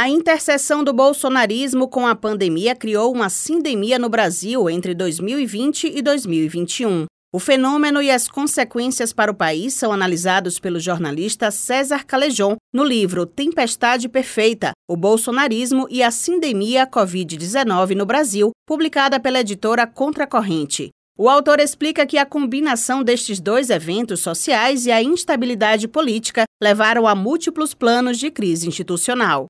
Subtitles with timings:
[0.00, 6.00] A interseção do bolsonarismo com a pandemia criou uma sindemia no Brasil entre 2020 e
[6.00, 7.06] 2021.
[7.34, 12.84] O fenômeno e as consequências para o país são analisados pelo jornalista César Calejon no
[12.84, 20.90] livro Tempestade Perfeita: O Bolsonarismo e a Sindemia Covid-19 no Brasil, publicada pela editora Contracorrente.
[21.20, 27.08] O autor explica que a combinação destes dois eventos sociais e a instabilidade política levaram
[27.08, 29.48] a múltiplos planos de crise institucional.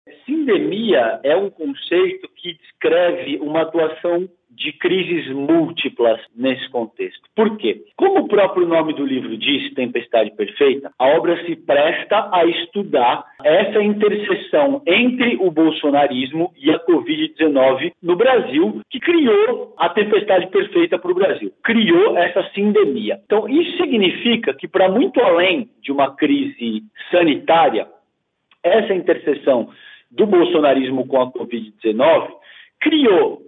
[0.48, 7.20] Sindemia é um conceito que descreve uma atuação de crises múltiplas nesse contexto.
[7.36, 7.82] Por quê?
[7.96, 13.24] Como o próprio nome do livro diz, Tempestade Perfeita, a obra se presta a estudar
[13.44, 20.98] essa interseção entre o bolsonarismo e a Covid-19 no Brasil, que criou a tempestade perfeita
[20.98, 23.20] para o Brasil, criou essa sindemia.
[23.26, 27.86] Então, isso significa que, para muito além de uma crise sanitária,
[28.64, 29.68] essa interseção
[30.10, 32.28] do bolsonarismo com a Covid-19
[32.80, 33.42] criou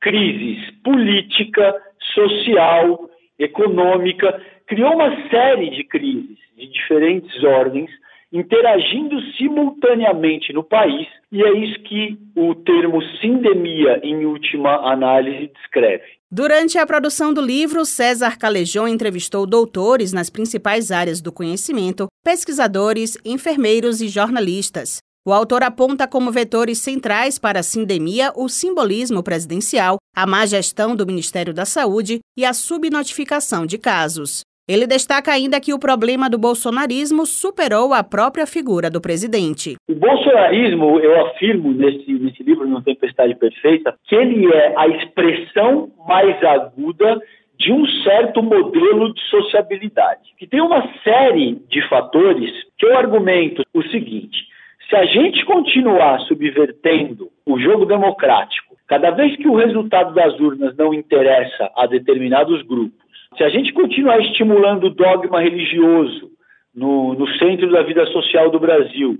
[0.00, 1.74] crises política,
[2.14, 3.08] social,
[3.38, 7.90] econômica, criou uma série de crises de diferentes ordens
[8.32, 16.04] interagindo simultaneamente no país, e é isso que o termo sindemia, em última análise, descreve.
[16.30, 23.18] Durante a produção do livro, César Calejon entrevistou doutores nas principais áreas do conhecimento, pesquisadores,
[23.24, 25.00] enfermeiros e jornalistas.
[25.26, 30.96] O autor aponta como vetores centrais para a sindemia o simbolismo presidencial, a má gestão
[30.96, 34.40] do Ministério da Saúde e a subnotificação de casos.
[34.66, 39.74] Ele destaca ainda que o problema do bolsonarismo superou a própria figura do presidente.
[39.90, 45.90] O bolsonarismo, eu afirmo nesse, nesse livro, No Tempestade Perfeita, que ele é a expressão
[46.08, 47.20] mais aguda
[47.58, 53.62] de um certo modelo de sociabilidade, que tem uma série de fatores que eu argumento
[53.74, 54.48] o seguinte:
[54.90, 60.76] se a gente continuar subvertendo o jogo democrático, cada vez que o resultado das urnas
[60.76, 62.98] não interessa a determinados grupos,
[63.38, 66.28] se a gente continuar estimulando o dogma religioso
[66.74, 69.16] no, no centro da vida social do Brasil,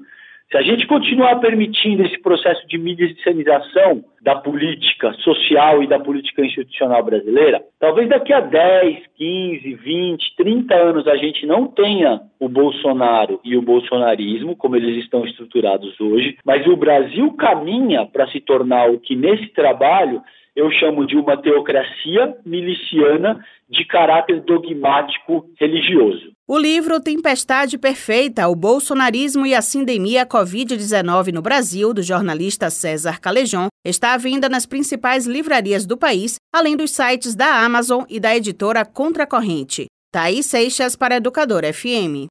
[0.50, 6.44] se a gente continuar permitindo esse processo de milicianização da política social e da política
[6.44, 12.48] institucional brasileira, talvez daqui a 10, 15, 20, 30 anos a gente não tenha o
[12.48, 18.40] Bolsonaro e o bolsonarismo, como eles estão estruturados hoje, mas o Brasil caminha para se
[18.40, 20.20] tornar o que nesse trabalho
[20.54, 26.32] eu chamo de uma teocracia miliciana de caráter dogmático religioso.
[26.46, 33.20] O livro Tempestade Perfeita, o bolsonarismo e a sindemia Covid-19 no Brasil, do jornalista César
[33.20, 38.18] Calejon, está à venda nas principais livrarias do país, além dos sites da Amazon e
[38.18, 39.86] da editora Contracorrente.
[40.12, 42.26] Thaís Seixas para Educador FM.